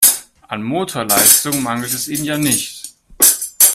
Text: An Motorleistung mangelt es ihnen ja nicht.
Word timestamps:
An 0.47 0.63
Motorleistung 0.63 1.61
mangelt 1.61 1.93
es 1.93 2.07
ihnen 2.07 2.25
ja 2.25 2.35
nicht. 2.39 2.95